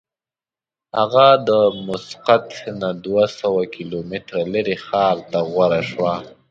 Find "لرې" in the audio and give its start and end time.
4.53-4.75